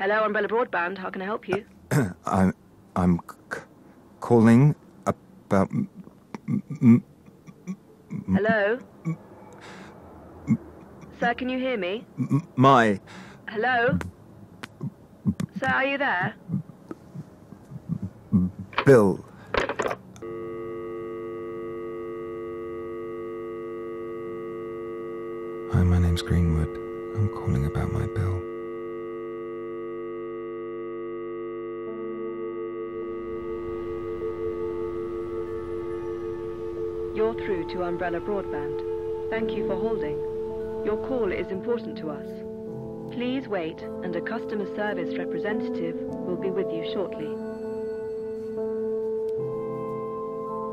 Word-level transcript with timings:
Hello, 0.00 0.24
Umbrella 0.24 0.48
Broadband. 0.48 0.96
How 0.96 1.10
can 1.10 1.20
I 1.20 1.26
help 1.26 1.46
you? 1.46 1.66
I'm 2.24 2.54
I'm 2.96 3.20
c- 3.52 3.60
calling 4.20 4.74
about 5.04 5.68
m- 5.70 5.90
m- 6.80 7.04
Hello? 8.34 8.78
Sir, 11.18 11.34
can 11.34 11.50
you 11.50 11.58
hear 11.58 11.76
me? 11.76 12.06
m- 12.18 12.48
my 12.56 12.98
Hello? 13.50 13.98
Sir, 15.58 15.66
are 15.66 15.84
you 15.84 15.98
there? 15.98 16.34
bill. 18.86 19.22
Hi, 25.74 25.82
my 25.82 25.98
name's 25.98 26.22
Greenwood. 26.22 26.74
I'm 27.16 27.28
calling 27.28 27.66
about 27.66 27.92
my 27.92 28.06
bill. 28.06 28.49
You're 37.30 37.46
through 37.46 37.68
to 37.74 37.84
Umbrella 37.84 38.18
Broadband. 38.18 39.30
Thank 39.30 39.52
you 39.52 39.64
for 39.68 39.76
holding. 39.76 40.18
Your 40.84 40.96
call 41.06 41.30
is 41.30 41.46
important 41.52 41.96
to 41.98 42.10
us. 42.10 42.26
Please 43.14 43.46
wait, 43.46 43.78
and 44.02 44.16
a 44.16 44.20
customer 44.20 44.66
service 44.74 45.16
representative 45.16 45.94
will 45.94 46.34
be 46.34 46.50
with 46.50 46.66
you 46.72 46.82
shortly. 46.92 47.30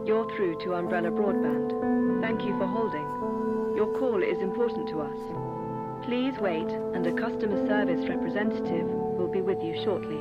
You're 0.09 0.25
through 0.35 0.57
to 0.63 0.73
Umbrella 0.73 1.11
Broadband. 1.11 2.21
Thank 2.21 2.41
you 2.41 2.58
for 2.58 2.66
holding. 2.66 3.77
Your 3.77 3.94
call 3.99 4.23
is 4.23 4.41
important 4.41 4.89
to 4.89 5.02
us. 5.02 6.05
Please 6.08 6.33
wait, 6.41 6.73
and 6.97 7.05
a 7.05 7.13
customer 7.13 7.67
service 7.67 8.09
representative 8.09 8.88
will 8.89 9.30
be 9.31 9.41
with 9.41 9.61
you 9.61 9.80
shortly. 9.85 10.17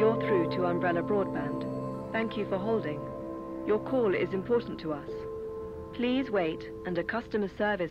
You're 0.00 0.16
through 0.24 0.56
to 0.56 0.64
Umbrella 0.64 1.02
Broadband. 1.02 2.12
Thank 2.12 2.38
you 2.38 2.48
for 2.48 2.56
holding. 2.56 3.07
Your 3.68 3.80
call 3.80 4.14
is 4.14 4.32
important 4.32 4.80
to 4.80 4.94
us. 4.94 5.10
Please 5.92 6.30
wait, 6.30 6.70
and 6.86 6.96
a 6.96 7.04
customer 7.04 7.50
service 7.58 7.90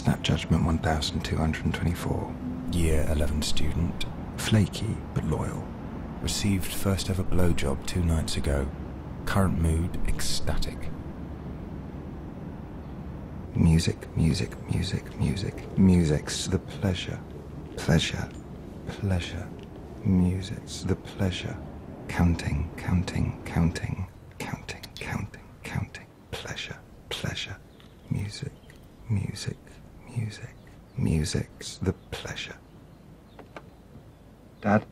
Snap 0.00 0.22
Judgment 0.22 0.64
1224. 0.64 2.34
Year 2.72 3.06
11 3.10 3.42
student. 3.42 4.06
Flaky 4.38 4.96
but 5.12 5.26
loyal. 5.26 5.62
Received 6.22 6.72
first 6.72 7.10
ever 7.10 7.22
blowjob 7.22 7.84
two 7.84 8.02
nights 8.02 8.38
ago. 8.38 8.66
Current 9.26 9.60
mood 9.60 9.98
ecstatic. 10.08 10.88
Music, 13.54 14.16
music, 14.16 14.56
music, 14.70 15.20
music. 15.20 15.78
Music's 15.78 16.46
the 16.46 16.60
pleasure. 16.60 17.20
Pleasure. 17.76 18.26
Pleasure. 18.88 19.46
Music's 20.02 20.80
the 20.80 20.96
pleasure. 20.96 21.58
Counting, 22.08 22.70
counting, 22.78 23.38
counting, 23.44 24.06
counting, 24.38 24.82
counting, 24.94 25.42
counting. 25.62 26.06
Pleasure, 26.30 26.78
pleasure. 27.10 27.58
Music, 28.08 28.52
music, 29.10 29.56
music. 30.16 30.54
Music's 30.96 31.78
the 31.78 31.92
pleasure. 32.10 32.56
Dad? 34.60 34.84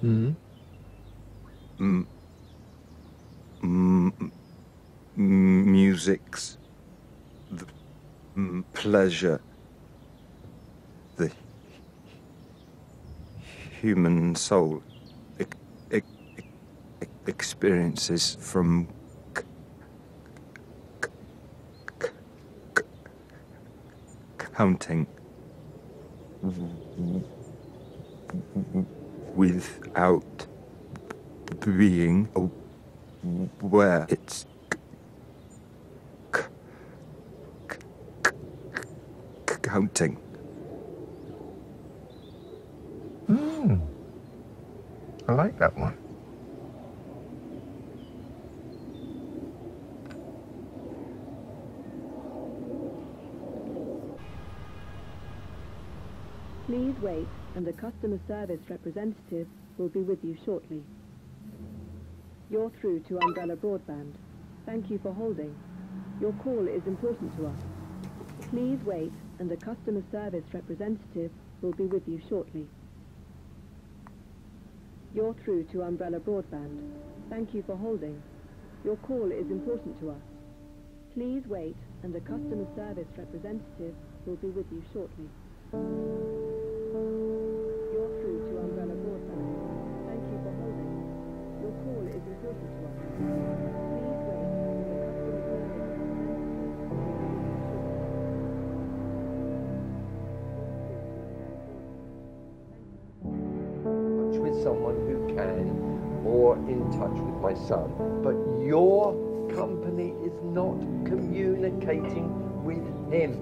Hmm? 0.00 0.32
M- 1.80 2.06
m- 3.62 4.32
m- 5.16 5.72
music's 5.72 6.58
the 7.50 7.66
m- 8.36 8.64
pleasure. 8.72 9.40
The 11.16 11.32
human 13.80 14.34
soul 14.34 14.82
ex- 15.40 15.56
ex- 15.90 16.06
ex- 17.00 17.10
experiences 17.26 18.36
from 18.40 18.88
counting 24.56 25.06
without 29.34 30.46
being 31.60 32.28
aware 33.60 34.06
it's 34.08 34.46
counting. 39.62 40.14
Hmm. 43.26 43.74
I 45.28 45.32
like 45.32 45.58
that 45.58 45.76
one. 45.76 46.05
Please 56.66 56.96
wait, 57.00 57.28
and 57.54 57.66
a 57.68 57.72
customer 57.72 58.18
service 58.26 58.58
representative 58.68 59.46
will 59.78 59.88
be 59.88 60.00
with 60.00 60.18
you 60.24 60.36
shortly. 60.44 60.82
You're 62.50 62.72
through 62.80 63.00
to 63.08 63.18
Umbrella 63.20 63.54
Broadband. 63.54 64.14
Thank 64.66 64.90
you 64.90 64.98
for 65.00 65.12
holding. 65.12 65.54
Your 66.20 66.32
call 66.32 66.66
is 66.66 66.82
important 66.86 67.36
to 67.36 67.46
us. 67.46 67.58
Please 68.50 68.80
wait, 68.84 69.12
and 69.38 69.50
a 69.52 69.56
customer 69.56 70.02
service 70.10 70.42
representative 70.52 71.30
will 71.62 71.72
be 71.72 71.84
with 71.84 72.02
you 72.08 72.20
shortly. 72.28 72.66
You're 75.14 75.36
through 75.44 75.66
to 75.72 75.82
Umbrella 75.82 76.18
Broadband. 76.18 76.80
Thank 77.30 77.54
you 77.54 77.62
for 77.64 77.76
holding. 77.76 78.20
Your 78.84 78.96
call 78.96 79.30
is 79.30 79.48
important 79.52 80.00
to 80.00 80.10
us. 80.10 80.22
Please 81.14 81.44
wait, 81.46 81.76
and 82.02 82.14
a 82.16 82.20
customer 82.20 82.66
service 82.74 83.08
representative 83.16 83.94
will 84.26 84.36
be 84.36 84.48
with 84.48 84.66
you 84.72 84.82
shortly. 84.92 86.25
You're 87.92 88.12
through 88.20 88.40
to 88.48 88.52
Umbrella 88.58 88.96
Broadband. 88.96 89.46
Thank 90.08 90.22
you 90.32 90.38
for 90.44 90.52
holding. 90.56 90.92
Your 91.60 91.72
call 91.84 92.02
is 92.08 92.24
important 92.24 92.68
to 92.72 92.80
us. 92.86 92.96
With 104.38 104.56
someone 104.62 104.96
who 105.06 105.16
can 105.34 105.66
or 106.26 106.56
in 106.68 106.80
touch 106.92 107.18
with 107.18 107.38
my 107.40 107.54
son. 107.68 107.88
But 108.22 108.36
your 108.64 109.14
company 109.54 110.14
is 110.24 110.34
not 110.42 110.78
communicating 111.04 112.64
with 112.64 112.84
him. 113.12 113.32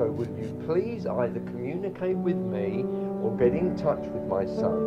So 0.00 0.06
will 0.06 0.34
you 0.40 0.62
please 0.64 1.04
either 1.04 1.40
communicate 1.40 2.16
with 2.16 2.38
me 2.38 2.86
or 3.20 3.36
get 3.36 3.52
in 3.52 3.76
touch 3.76 4.00
with 4.00 4.24
my 4.24 4.46
son? 4.46 4.80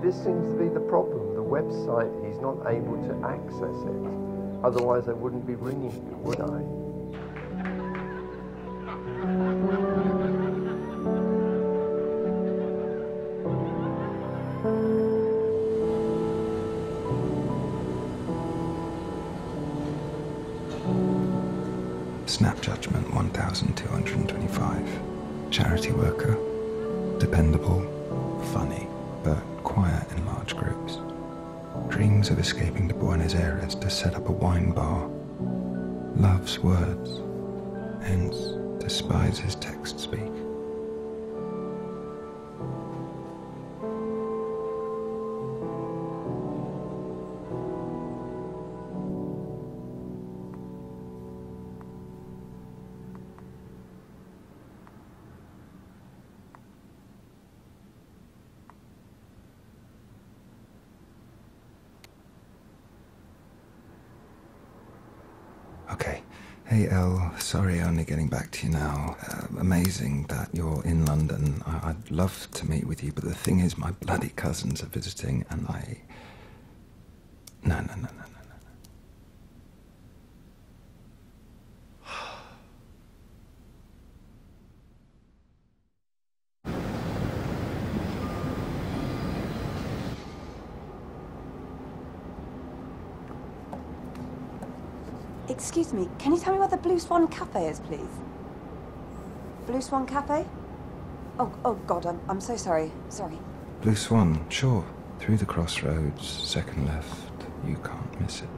This 0.00 0.14
seems 0.14 0.48
to 0.52 0.56
be 0.56 0.68
the 0.68 0.78
problem. 0.78 1.34
The 1.34 1.42
website, 1.42 2.14
he's 2.24 2.38
not 2.38 2.70
able 2.70 3.02
to 3.02 3.26
access 3.26 3.82
it. 3.82 4.64
Otherwise 4.64 5.08
I 5.08 5.12
wouldn't 5.12 5.44
be 5.44 5.56
ringing 5.56 5.90
you, 5.90 6.16
would 6.22 6.40
I? 6.40 6.87
Snap 22.28 22.60
Judgment 22.60 23.10
1225. 23.14 25.50
Charity 25.50 25.92
worker. 25.92 26.36
Dependable. 27.18 27.80
Funny, 28.52 28.86
but 29.24 29.40
quiet 29.64 30.06
in 30.12 30.26
large 30.26 30.54
groups. 30.54 30.98
Dreams 31.88 32.28
of 32.28 32.38
escaping 32.38 32.86
to 32.86 32.94
Buenos 32.94 33.34
Aires 33.34 33.74
to 33.76 33.88
set 33.88 34.14
up 34.14 34.28
a 34.28 34.32
wine 34.32 34.72
bar. 34.72 35.08
Loves 36.16 36.58
words. 36.58 37.22
Hence, 38.06 38.36
despises 38.78 39.54
text 39.54 39.98
speak. 39.98 40.30
Hey, 66.68 66.88
El, 66.88 67.34
sorry 67.38 67.80
only 67.82 68.04
getting 68.04 68.28
back 68.28 68.52
to 68.52 68.66
you 68.66 68.72
now. 68.72 69.16
Uh, 69.28 69.46
amazing 69.60 70.26
that 70.28 70.50
you're 70.54 70.82
in 70.84 71.04
London. 71.06 71.62
I- 71.66 71.90
I'd 71.90 72.10
love 72.10 72.48
to 72.54 72.68
meet 72.70 72.86
with 72.86 73.02
you, 73.02 73.12
but 73.12 73.24
the 73.24 73.34
thing 73.34 73.60
is, 73.60 73.78
my 73.78 73.92
bloody 73.92 74.30
cousins 74.30 74.82
are 74.82 74.86
visiting, 74.88 75.44
and 75.50 75.66
I. 75.68 76.02
No, 77.64 77.80
no, 77.80 77.94
no, 77.96 78.02
no, 78.02 78.08
no, 78.34 78.42
no. 78.42 78.58
Excuse 95.48 95.94
me, 95.94 96.08
can 96.18 96.32
you 96.34 96.38
tell 96.38 96.52
me 96.52 96.58
where 96.58 96.68
the 96.68 96.76
Blue 96.76 96.98
Swan 96.98 97.26
Cafe 97.28 97.68
is, 97.68 97.80
please? 97.80 98.00
Blue 99.66 99.80
Swan 99.80 100.06
Cafe? 100.06 100.44
Oh, 101.38 101.52
oh 101.64 101.74
God, 101.86 102.04
I'm, 102.04 102.20
I'm 102.28 102.40
so 102.40 102.56
sorry. 102.56 102.92
Sorry. 103.08 103.38
Blue 103.80 103.96
Swan, 103.96 104.44
sure. 104.50 104.84
Through 105.20 105.38
the 105.38 105.46
crossroads, 105.46 106.26
second 106.28 106.86
left. 106.86 107.46
You 107.66 107.76
can't 107.76 108.20
miss 108.20 108.42
it. 108.42 108.57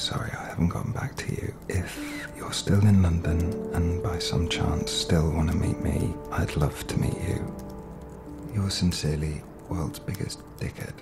Sorry 0.00 0.30
I 0.32 0.46
haven't 0.48 0.68
gotten 0.68 0.92
back 0.92 1.14
to 1.16 1.30
you. 1.30 1.54
If 1.68 1.98
you're 2.34 2.54
still 2.54 2.80
in 2.80 3.02
London 3.02 3.52
and 3.74 4.02
by 4.02 4.18
some 4.18 4.48
chance 4.48 4.90
still 4.90 5.30
want 5.30 5.50
to 5.50 5.56
meet 5.56 5.78
me, 5.80 6.14
I'd 6.32 6.56
love 6.56 6.86
to 6.86 6.98
meet 6.98 7.20
you. 7.28 7.54
Yours 8.54 8.74
sincerely, 8.74 9.42
world's 9.68 9.98
biggest 9.98 10.40
dickhead. 10.58 10.94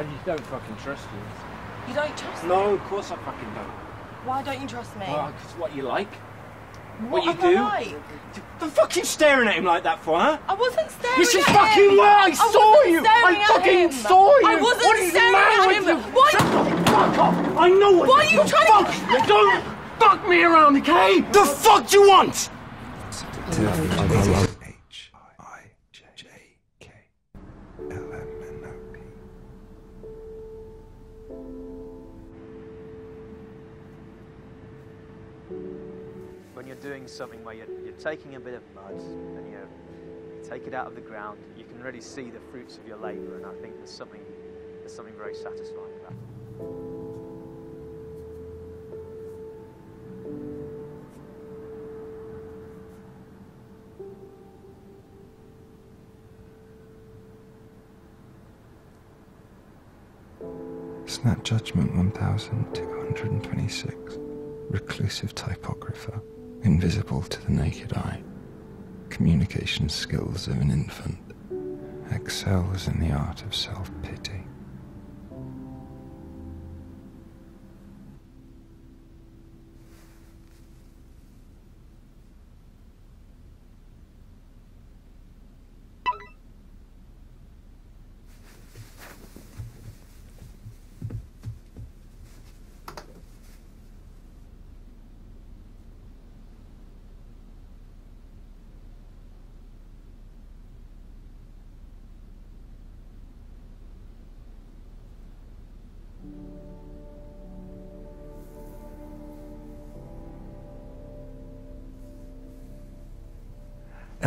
I 0.00 0.04
just 0.04 0.24
don't 0.24 0.40
fucking 0.46 0.76
trust 0.82 1.06
you. 1.12 1.88
You 1.88 1.94
don't 1.94 2.16
trust 2.16 2.42
me? 2.44 2.48
No, 2.48 2.72
of 2.72 2.80
course 2.84 3.10
I 3.10 3.16
fucking 3.16 3.52
don't. 3.54 3.68
Why 4.24 4.42
don't 4.42 4.58
you 4.62 4.66
trust 4.66 4.96
me? 4.96 5.04
Well, 5.06 5.30
'cause 5.38 5.52
what 5.58 5.76
you 5.76 5.82
like. 5.82 6.08
what 7.10 7.22
you 7.24 7.34
do. 7.34 7.58
I 7.58 7.60
like? 7.60 7.96
The 8.60 8.66
fuck 8.68 8.96
you 8.96 9.04
staring 9.04 9.46
at 9.48 9.56
him 9.56 9.66
like 9.66 9.82
that 9.82 10.00
for, 10.02 10.18
huh? 10.18 10.38
I 10.48 10.54
wasn't 10.54 10.90
staring 10.90 11.18
This 11.18 11.34
is 11.34 11.46
at 11.46 11.54
fucking 11.54 11.90
him. 11.90 11.96
where 11.98 12.16
I, 12.16 12.24
I 12.28 12.30
saw 12.32 12.70
wasn't 12.70 12.90
you. 12.92 13.00
staring 13.00 13.36
I 13.36 13.40
at 13.42 13.46
fucking 13.48 13.78
him. 13.78 13.92
saw 13.92 14.38
you. 14.38 14.46
I 14.46 14.54
wasn't 14.56 14.84
what 14.86 14.96
is 15.00 15.12
the 15.12 15.18
staring 15.18 15.32
matter 15.32 15.60
at 15.60 15.68
with 15.68 15.88
him. 15.88 15.98
you? 15.98 16.02
Why- 16.18 16.30
Shut 16.30 16.40
the 16.40 16.90
fuck 16.90 17.18
up. 17.18 17.60
I 17.60 17.68
know 17.68 17.92
what 17.92 18.08
Why 18.08 18.20
are 18.20 18.24
you 18.24 18.42
do. 18.42 18.48
trying 18.48 18.84
to- 18.86 18.92
fuck. 18.92 19.26
Don't 19.28 19.64
fuck 19.98 20.28
me 20.28 20.42
around, 20.44 20.76
okay? 20.78 21.20
The 21.20 21.44
fuck 21.44 21.86
do 21.88 21.98
you 22.00 22.08
want? 22.08 22.48
When 36.60 36.66
you're 36.66 36.76
doing 36.76 37.08
something 37.08 37.42
where 37.42 37.54
you're, 37.54 37.70
you're 37.82 37.94
taking 37.94 38.34
a 38.34 38.38
bit 38.38 38.52
of 38.52 38.62
mud 38.74 38.92
and 38.92 39.50
you, 39.50 39.66
take 40.46 40.66
it 40.66 40.74
out 40.74 40.86
of 40.86 40.94
the 40.94 41.00
ground, 41.00 41.38
you 41.56 41.64
can 41.64 41.82
really 41.82 42.02
see 42.02 42.28
the 42.28 42.38
fruits 42.50 42.76
of 42.76 42.86
your 42.86 42.98
labor, 42.98 43.38
and 43.38 43.46
I 43.46 43.54
think 43.62 43.78
there's 43.78 43.88
something 43.88 44.20
there's 44.80 44.94
something 44.94 45.14
very 45.16 45.34
satisfying 45.34 45.94
about. 46.00 46.12
it. 61.06 61.10
Snap 61.10 61.42
Judgment 61.42 61.96
1226. 61.96 64.18
Reclusive 64.68 65.34
typographer, 65.34 66.20
invisible 66.62 67.22
to 67.22 67.40
the 67.46 67.52
naked 67.52 67.92
eye. 67.94 68.22
Communication 69.08 69.88
skills 69.88 70.46
of 70.48 70.60
an 70.60 70.70
infant. 70.70 71.18
Excels 72.10 72.88
in 72.88 73.00
the 73.00 73.12
art 73.12 73.42
of 73.42 73.54
self 73.54 73.90
pity. 74.02 74.42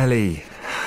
Ellie, 0.04 0.42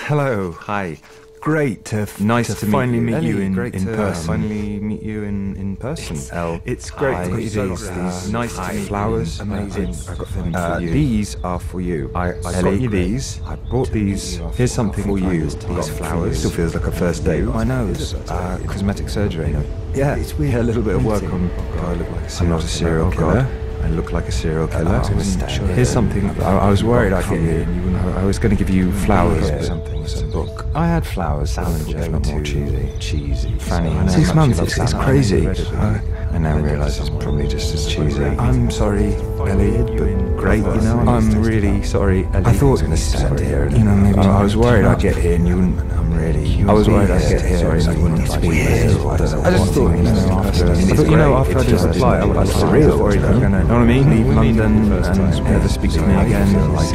hello, 0.05 0.51
hi. 0.51 0.95
great 1.39 1.83
to 1.86 2.01
f- 2.01 2.21
Nice 2.21 2.50
to, 2.50 2.55
to 2.59 2.65
meet 2.67 2.71
finally 2.71 2.97
you. 3.00 3.03
meet 3.03 3.24
you 3.24 3.39
in, 3.39 3.51
great 3.53 3.74
in 3.74 3.86
to, 3.88 3.95
person. 3.95 4.27
finally 4.27 4.79
meet 4.79 5.01
you 5.01 5.24
in, 5.24 5.55
in 5.55 5.75
person. 5.75 6.17
El. 6.38 6.62
It's 6.65 6.91
great 6.91 7.15
Hi, 7.15 7.24
to 7.24 7.31
meet 7.31 7.51
you. 7.51 7.62
uh, 7.74 8.27
nice 8.29 8.53
to 8.53 8.62
hi. 8.62 8.74
meet 8.74 8.79
you. 8.81 8.86
Flowers. 8.86 9.39
Amazing. 9.39 9.95
I 10.07 10.15
got 10.19 10.27
them 10.36 10.53
Uh, 10.55 10.75
for 10.75 10.81
you. 10.83 10.89
These 10.91 11.36
are 11.43 11.59
for 11.59 11.81
you. 11.81 12.12
I, 12.13 12.33
I 12.33 12.53
Ellie, 12.57 12.62
got 12.62 12.79
you 12.81 12.89
these. 12.89 13.41
I 13.43 13.55
brought 13.55 13.89
these. 13.91 14.38
Here's 14.53 14.71
something 14.71 15.03
for 15.03 15.17
you. 15.17 15.50
These 15.50 15.89
flowers. 15.97 16.38
Still 16.38 16.51
feels 16.51 16.75
like 16.75 16.86
a 16.86 16.91
first 16.91 17.25
date. 17.25 17.47
I 17.47 17.63
know. 17.63 17.91
Uh, 18.29 18.59
cosmetic 18.67 19.09
surgery. 19.09 19.50
Yeah, 19.95 20.13
it's 20.15 20.36
weird. 20.38 20.53
Yeah, 20.53 20.62
a 20.62 20.69
little 20.69 20.83
bit 20.83 20.93
of 20.93 21.03
work 21.03 21.24
on. 21.24 21.50
I 21.50 21.93
look 21.95 22.12
like 22.12 22.29
a 22.29 22.43
I'm 22.43 22.50
not 22.50 22.63
a 22.63 22.67
serial 22.67 23.09
killer. 23.12 23.47
I 23.84 23.89
look 23.89 24.12
like 24.12 24.27
a 24.27 24.31
serial 24.31 24.67
killer. 24.67 24.89
I 24.89 25.13
wasn't 25.13 25.43
mm, 25.43 25.50
sure. 25.50 25.67
Here's 25.67 25.89
something. 25.89 26.29
I, 26.41 26.57
I 26.57 26.69
was 26.69 26.84
worried 26.84 27.13
I'd 27.13 27.29
get 27.29 27.41
you. 27.41 27.98
I, 27.98 28.22
I 28.22 28.24
was 28.25 28.39
going 28.39 28.55
to 28.55 28.57
give 28.57 28.69
you 28.69 28.91
flowers 28.91 29.50
or 29.50 29.63
something. 29.63 30.01
It's 30.01 30.22
a 30.22 30.25
book. 30.25 30.65
I 30.74 30.88
had 30.88 31.05
flowers. 31.05 31.53
Thought 31.53 31.79
they 31.79 32.10
were 32.10 32.19
more 32.19 32.41
too 32.41 32.43
cheesy. 32.43 32.89
cheesy. 33.00 33.60
Fanny. 33.60 34.10
Six 34.10 34.34
months. 34.34 34.60
It's, 34.60 34.77
it's 34.77 34.93
crazy. 34.93 35.48
I. 35.48 36.01
Now 36.39 36.60
realise 36.60 37.00
it's 37.00 37.10
probably 37.10 37.48
just 37.48 37.74
as 37.74 37.88
cheesy. 37.88 38.24
I'm 38.24 38.69
sorry, 38.69 39.15
Ellie, 39.15 39.77
but 39.81 40.38
great. 40.38 40.60
You 40.60 40.81
know, 40.81 41.03
I'm 41.07 41.41
really 41.41 41.81
sorry, 41.84 42.25
Ellie. 42.25 42.46
I 42.46 42.53
thought 42.53 42.67
I 42.67 42.72
was 42.72 42.81
going 42.81 42.93
to 42.93 42.98
stand 42.98 43.39
here 43.39 43.63
and 43.63 43.77
You 43.77 43.84
know, 43.84 43.96
maybe 43.96 44.19
I, 44.19 44.39
I 44.39 44.43
was 44.43 44.55
worried 44.55 44.86
I'd 44.86 45.00
get 45.00 45.15
here 45.15 45.36
and 45.36 45.48
you 45.48 45.55
wouldn't. 45.55 45.97
Really. 46.17 46.63
I 46.63 46.74
was 46.74 46.89
worried 46.89 47.12
I'd 47.12 47.29
get 47.29 47.41
here 47.45 47.71
and 47.71 47.83
you 47.83 48.01
wouldn't 48.01 48.27
like 48.27 48.41
me. 48.41 48.62
I 48.62 49.17
just 49.17 49.36
I 49.36 49.57
thought, 49.57 49.95
you 49.95 50.03
know, 50.03 50.31
after. 50.31 50.71
I 50.71 50.75
thought, 50.75 51.09
you 51.09 51.15
know, 51.15 51.36
after 51.36 51.59
I 51.59 51.63
did 51.63 51.79
the 51.79 52.05
I 52.05 52.25
was 52.25 52.53
surreal. 52.53 52.93
I 52.93 53.15
to, 53.15 53.50
know 53.50 53.59
what 53.62 53.71
I 53.71 53.86
mean, 53.86 54.09
leave 54.09 54.27
London 54.27 54.91
and 54.91 55.43
never 55.43 55.69
speak 55.69 55.91
to 55.91 56.01
me 56.01 56.15
again. 56.15 56.74
Like, 56.74 56.88